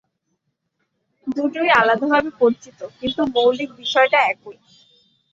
দুটাই 1.27 1.69
আলাদাভাবে 1.79 2.29
পরিচিত, 2.39 2.79
কিন্তু 2.99 3.21
মৌলিক 3.35 3.69
বিষয়টা 3.81 4.19
একই। 4.31 4.57